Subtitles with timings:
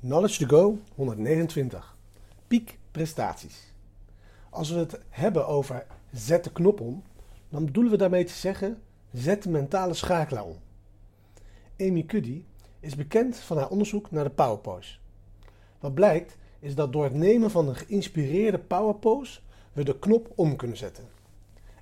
[0.00, 1.96] Knowledge to Go 129.
[2.46, 3.72] Piek prestaties.
[4.50, 7.02] Als we het hebben over zet de knop om,
[7.48, 8.82] dan bedoelen we daarmee te zeggen
[9.12, 10.56] zet de mentale schakelaar om.
[11.80, 12.44] Amy Cuddy
[12.80, 14.98] is bekend van haar onderzoek naar de power pose.
[15.78, 19.40] Wat blijkt is dat door het nemen van een geïnspireerde power pose
[19.72, 21.04] we de knop om kunnen zetten.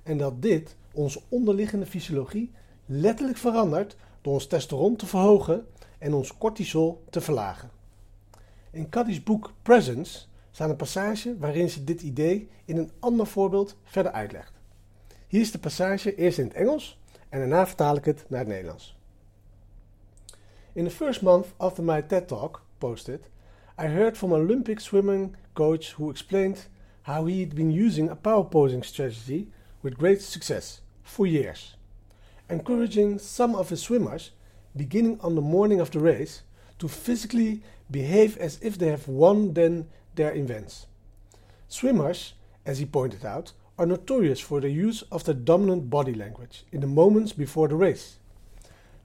[0.03, 2.51] En dat dit onze onderliggende fysiologie
[2.85, 7.76] letterlijk verandert door ons testosteron te verhogen en ons cortisol te verlagen.
[8.77, 13.77] In Cuddy's boek Presence staat een passage waarin ze dit idee in een ander voorbeeld
[13.83, 14.53] verder uitlegt.
[15.27, 18.47] Hier is de passage eerst in het Engels en daarna vertaal ik het naar het
[18.47, 18.97] Nederlands.
[20.73, 23.29] In the first month after my TED Talk posted,
[23.81, 26.69] I heard from an Olympic swimming coach who explained
[27.01, 29.47] how he had been using a power posing strategy
[29.81, 31.77] with great success for years,
[32.49, 34.31] encouraging some of his swimmers,
[34.75, 36.43] beginning on the morning of the race,
[36.79, 40.87] to physically behave as if they have won then their events.
[41.67, 42.33] Swimmers,
[42.65, 46.81] as he pointed out, are notorious for the use of their dominant body language in
[46.81, 48.17] the moments before the race.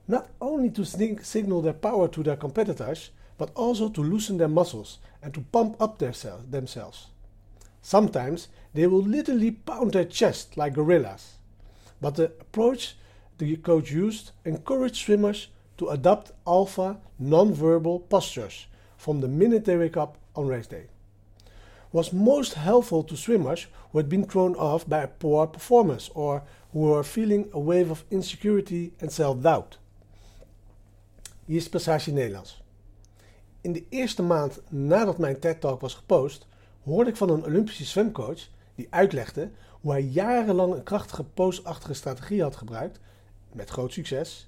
[0.08, 4.98] Not only to signal their power to their competitors, but also to loosen their muscles
[5.22, 7.06] and to pump up themselves.
[7.82, 11.34] Sometimes they will literally pound their chest like gorillas.
[12.00, 12.96] But the approach
[13.38, 15.48] the coach used encouraged swimmers
[15.82, 20.86] to adopt alpha non-verbal postures from the minute they wake up on race day.
[21.90, 26.44] Was most helpful to swimmers who had been thrown off by a poor performance or
[26.72, 29.78] who were feeling a wave of insecurity and self-doubt.
[31.46, 32.62] Hier is passage Nederlands.
[33.60, 36.46] In de eerste maand nadat mijn TED-talk was gepost,
[36.84, 42.42] hoorde ik van een Olympische zwemcoach die uitlegde hoe hij jarenlang een krachtige postachtige strategie
[42.42, 43.00] had gebruikt,
[43.52, 44.46] met groot succes,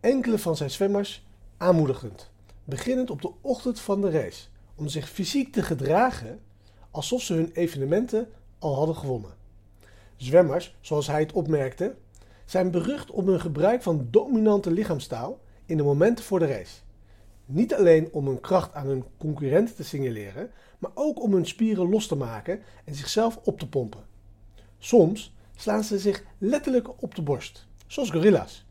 [0.00, 2.30] enkele van zijn zwemmers aanmoedigend,
[2.64, 6.40] beginnend op de ochtend van de race, om zich fysiek te gedragen
[6.90, 9.34] alsof ze hun evenementen al hadden gewonnen.
[10.16, 11.94] Zwemmers, zoals hij het opmerkte,
[12.44, 16.76] zijn berucht om hun gebruik van dominante lichaamstaal in de momenten voor de race.
[17.44, 21.88] Niet alleen om hun kracht aan hun concurrenten te signaleren, maar ook om hun spieren
[21.88, 24.04] los te maken en zichzelf op te pompen.
[24.78, 28.65] Soms slaan ze zich letterlijk op de borst, zoals gorilla's.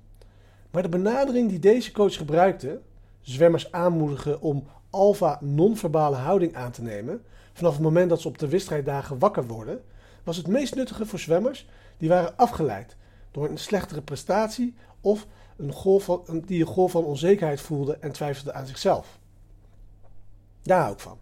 [0.75, 2.81] Maar de benadering die deze coach gebruikte,
[3.21, 7.21] zwemmers aanmoedigen om alfa non-verbale houding aan te nemen,
[7.53, 9.81] vanaf het moment dat ze op de wedstrijddagen wakker worden,
[10.23, 12.95] was het meest nuttige voor zwemmers die waren afgeleid
[13.31, 15.27] door een slechtere prestatie of
[15.57, 19.19] een golf van, die een golf van onzekerheid voelde en twijfelde aan zichzelf.
[20.61, 21.17] Daar ik van.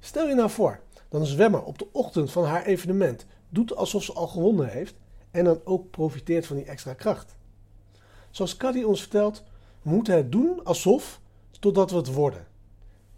[0.00, 4.02] Stel je nou voor dat een zwemmer op de ochtend van haar evenement doet alsof
[4.02, 4.94] ze al gewonnen heeft
[5.30, 7.36] en dan ook profiteert van die extra kracht.
[8.38, 9.44] Zoals Caddy ons vertelt,
[9.82, 11.20] we moeten het doen alsof
[11.60, 12.46] totdat we het worden.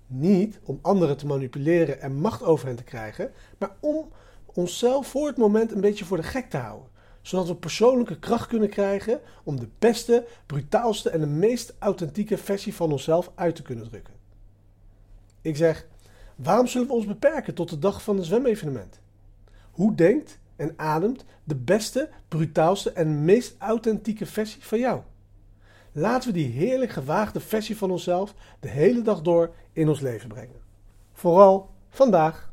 [0.07, 4.09] Niet om anderen te manipuleren en macht over hen te krijgen, maar om
[4.47, 6.89] onszelf voor het moment een beetje voor de gek te houden.
[7.23, 12.75] Zodat we persoonlijke kracht kunnen krijgen om de beste, brutaalste en de meest authentieke versie
[12.75, 14.15] van onszelf uit te kunnen drukken.
[15.41, 15.87] Ik zeg,
[16.37, 19.01] waarom zullen we ons beperken tot de dag van een zwemevenement?
[19.71, 25.01] Hoe denkt en ademt de beste, brutaalste en meest authentieke versie van jou?
[25.93, 30.29] Laten we die heerlijk gewaagde versie van onszelf de hele dag door in ons leven
[30.29, 30.61] brengen.
[31.13, 32.50] Vooral vandaag.